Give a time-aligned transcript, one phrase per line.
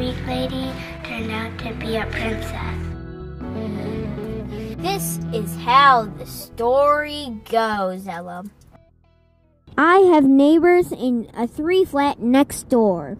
[0.00, 0.72] sweet lady
[1.04, 2.80] turned out to be a princess.
[4.78, 8.44] This is how the story goes, Ella.
[9.76, 13.18] I have neighbors in a three flat next door.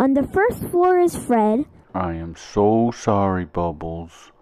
[0.00, 1.64] On the first floor is Fred.
[1.94, 4.32] I am so sorry, Bubbles.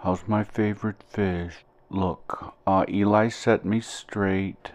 [0.00, 1.64] How's my favorite fish?
[1.88, 4.72] Look, uh, Eli set me straight,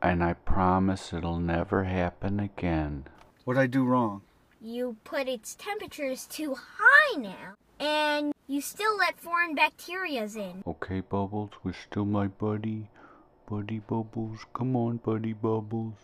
[0.00, 3.08] and I promise it'll never happen again.
[3.42, 4.22] What'd I do wrong?
[4.60, 10.62] You put its temperatures too high now, and you still let foreign bacterias in.
[10.66, 12.88] Okay, Bubbles, we're still my buddy.
[13.48, 15.94] Buddy Bubbles, come on, Buddy Bubbles.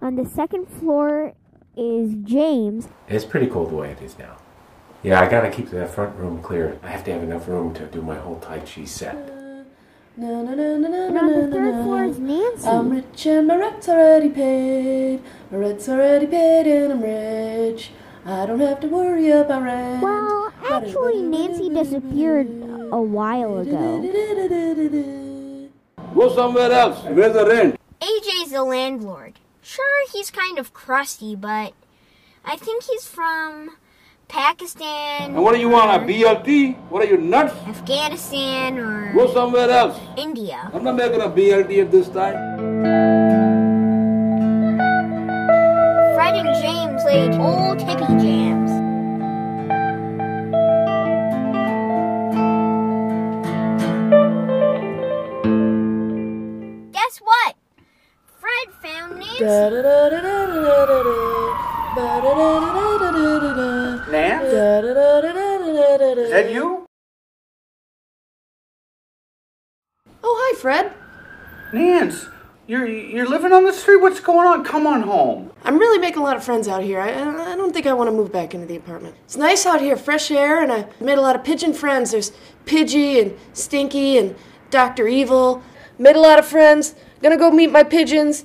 [0.00, 1.32] On the second floor
[1.76, 2.88] is James.
[3.08, 4.36] It's pretty cool the way it is now.
[5.04, 6.78] Yeah, I gotta keep that front room clear.
[6.82, 9.41] I have to have enough room to do my whole Tai Chi set.
[10.16, 11.82] Na, na, na, na, na, And on the na, third na.
[11.84, 12.68] floor is Nancy.
[12.68, 15.20] I'm rich and my rent's already paid.
[15.50, 17.90] My rent's already paid and I'm rich.
[18.26, 20.02] I don't have to worry about rent.
[20.02, 22.46] well, actually, Nancy disappeared
[22.92, 24.02] a while ago.
[26.14, 27.02] Go somewhere else.
[27.04, 27.80] Where's the rent?
[28.00, 29.38] AJ's the landlord.
[29.62, 31.72] Sure, he's kind of crusty, but
[32.44, 33.76] I think he's from
[34.32, 35.34] Pakistan.
[35.36, 36.74] And what do you want, a BLT?
[36.88, 37.52] What are you, nuts?
[37.68, 40.00] Afghanistan or Go somewhere else.
[40.16, 40.70] India.
[40.72, 42.36] I'm not making a BLT at this time.
[46.16, 48.72] Fred and James played old hippie jams.
[56.94, 57.54] Guess what?
[58.40, 59.44] Fred found Nancy.
[64.12, 64.21] Nance?
[64.42, 66.86] Is that you?
[70.24, 70.92] Oh, hi, Fred.
[71.72, 72.26] Nance,
[72.66, 73.96] you're you're living on the street.
[73.96, 74.64] What's going on?
[74.64, 75.50] Come on home.
[75.64, 77.00] I'm really making a lot of friends out here.
[77.00, 77.10] I,
[77.52, 79.14] I don't think I want to move back into the apartment.
[79.24, 82.10] It's nice out here, fresh air, and I made a lot of pigeon friends.
[82.10, 82.32] There's
[82.66, 84.34] Pidgey and Stinky and
[84.70, 85.08] Dr.
[85.08, 85.62] Evil.
[85.98, 86.94] Made a lot of friends.
[87.22, 88.44] Gonna go meet my pigeons.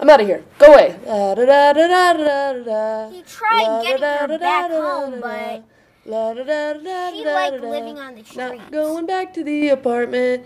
[0.00, 0.44] I'm out of here.
[0.58, 0.96] Go away.
[1.06, 3.10] La da da da da da da da.
[3.10, 5.20] He tried La getting da her da da back da da home, da.
[5.20, 5.64] but
[6.06, 7.68] La da da da da she da liked da.
[7.68, 8.36] living on the streets.
[8.36, 10.44] Not going back to the apartment.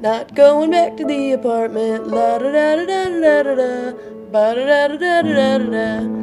[0.00, 2.06] Not going back to the apartment.
[2.08, 3.92] La da da da da da da da.
[4.30, 6.21] Ba da da da da da da da.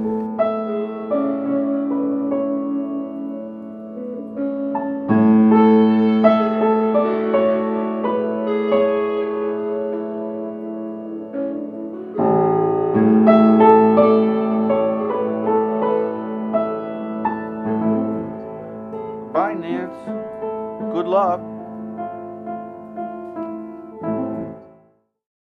[20.05, 21.58] Good luck.